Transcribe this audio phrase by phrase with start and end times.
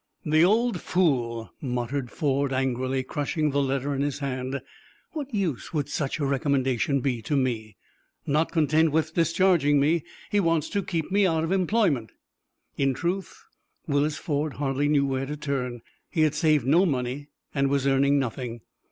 [0.25, 4.59] "The old fool!" muttered Ford, angrily crushing the letter in his hand.
[5.11, 7.77] "What use would such a recommendation be to me?
[8.25, 12.13] Not content with discharging me, he wants to keep me out of employment."
[12.79, 13.45] In truth,
[13.85, 15.81] Willis Ford hardly knew where to turn.
[16.09, 18.61] He had saved no money, and was earning nothing.